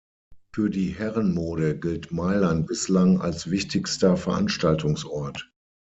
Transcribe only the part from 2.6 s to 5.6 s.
bislang als wichtigster Veranstaltungsort.